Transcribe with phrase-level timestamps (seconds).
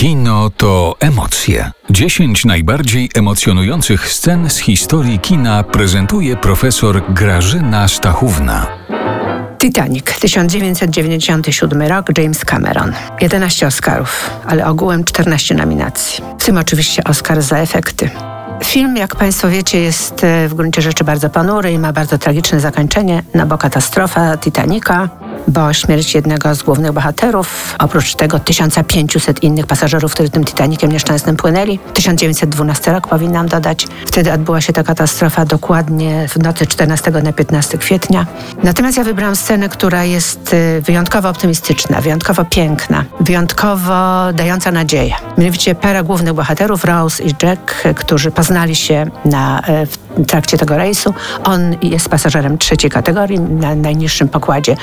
[0.00, 1.70] Kino to emocje.
[1.90, 8.66] 10 najbardziej emocjonujących scen z historii kina prezentuje profesor Grażyna Stachówna.
[9.58, 12.92] Titanic, 1997 rok, James Cameron.
[13.20, 16.24] 11 Oscarów, ale ogółem 14 nominacji.
[16.38, 18.10] W tym oczywiście Oscar za efekty.
[18.64, 22.60] Film, jak Państwo wiecie, jest e, w gruncie rzeczy bardzo ponury i ma bardzo tragiczne
[22.60, 25.08] zakończenie, no bo katastrofa Titanica,
[25.48, 31.36] bo śmierć jednego z głównych bohaterów, oprócz tego 1500 innych pasażerów, którzy tym Titanikiem nieszczęsnym
[31.36, 31.78] płynęli.
[31.94, 33.86] 1912 rok powinnam dodać.
[34.06, 38.26] Wtedy odbyła się ta katastrofa dokładnie w nocy 14 na 15 kwietnia.
[38.62, 43.92] Natomiast ja wybrałam scenę, która jest y, wyjątkowo optymistyczna, wyjątkowo piękna, wyjątkowo
[44.32, 45.14] dająca nadzieję.
[45.38, 50.76] Mianowicie para głównych bohaterów, Rose i Jack, którzy poznali się na, y, w trakcie tego
[50.76, 51.14] rejsu.
[51.44, 54.76] On jest pasażerem trzeciej kategorii, na najniższym pokładzie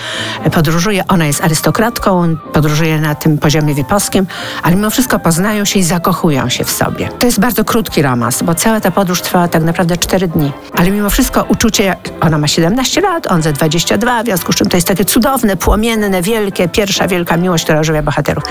[0.52, 1.08] podróżuje.
[1.08, 4.28] Ona jest arystokratką, podróżuje na tym poziomie wiposkim,
[4.64, 7.09] ale mimo wszystko poznają się i zakochują się w sobie.
[7.20, 10.52] To jest bardzo krótki romans, bo cała ta podróż trwała tak naprawdę 4 dni.
[10.75, 14.69] Ale mimo wszystko uczucie, ona ma 17 lat, on ze 22, w związku z czym
[14.69, 18.44] to jest takie cudowne, płomienne, wielkie, pierwsza wielka miłość, która ożywia bohaterów.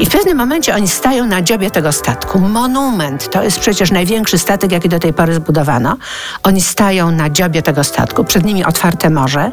[0.00, 2.38] I w pewnym momencie oni stają na dziobie tego statku.
[2.38, 5.96] Monument, to jest przecież największy statek, jaki do tej pory zbudowano.
[6.42, 9.50] Oni stają na dziobie tego statku, przed nimi otwarte morze.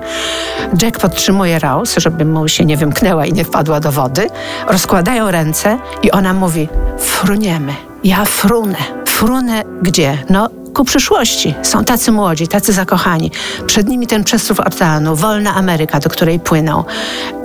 [0.82, 4.28] Jack podtrzymuje Rose, żeby mu się nie wymknęła i nie wpadła do wody.
[4.68, 7.74] Rozkładają ręce i ona mówi: Fruniemy.
[8.04, 8.78] Ja frunę.
[9.06, 10.18] Frunę gdzie?
[10.30, 11.54] No, ku przyszłości.
[11.64, 13.32] Są tacy młodzi, tacy zakochani.
[13.66, 16.84] Przed nimi ten przestrów oceanu, wolna Ameryka, do której płyną.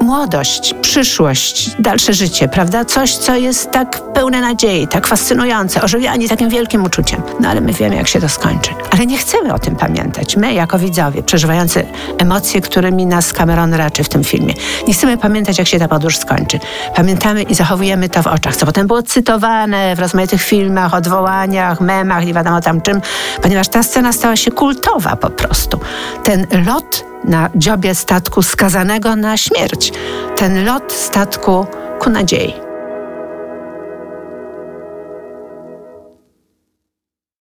[0.05, 2.85] Młodość, przyszłość, dalsze życie, prawda?
[2.85, 7.23] Coś, co jest tak pełne nadziei, tak fascynujące, ożywiani takim wielkim uczuciem.
[7.41, 8.71] No ale my wiemy, jak się to skończy.
[8.91, 10.37] Ale nie chcemy o tym pamiętać.
[10.37, 11.87] My, jako widzowie, przeżywający
[12.19, 14.55] emocje, którymi nas Cameron raczy w tym filmie,
[14.89, 16.59] nie chcemy pamiętać, jak się ta podróż skończy.
[16.97, 22.27] Pamiętamy i zachowujemy to w oczach, co potem było cytowane w rozmaitych filmach, odwołaniach, memach,
[22.27, 23.01] nie wiadomo tam czym,
[23.43, 25.81] ponieważ ta scena stała się kultowa po prostu.
[26.25, 29.93] Ten lot na dziobie statku skazanego na śmierć.
[30.37, 31.67] Ten lot statku
[31.99, 32.64] ku nadziei.